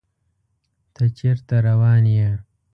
ته 0.93 1.03
چیرته 1.17 1.55
روان 1.67 2.03
یې؟ 2.15 2.29